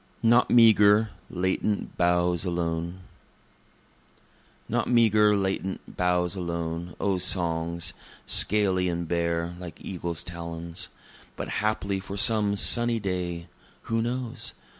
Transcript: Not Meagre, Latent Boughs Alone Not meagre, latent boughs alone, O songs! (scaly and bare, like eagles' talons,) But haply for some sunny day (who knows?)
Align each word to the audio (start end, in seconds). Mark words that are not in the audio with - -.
Not 0.23 0.49
Meagre, 0.49 1.11
Latent 1.29 1.95
Boughs 1.95 2.43
Alone 2.43 3.01
Not 4.67 4.87
meagre, 4.87 5.37
latent 5.37 5.95
boughs 5.95 6.35
alone, 6.35 6.95
O 6.99 7.19
songs! 7.19 7.93
(scaly 8.25 8.89
and 8.89 9.07
bare, 9.07 9.55
like 9.59 9.77
eagles' 9.79 10.23
talons,) 10.23 10.87
But 11.35 11.49
haply 11.61 11.99
for 11.99 12.17
some 12.17 12.55
sunny 12.55 12.99
day 12.99 13.47
(who 13.83 14.01
knows?) 14.01 14.55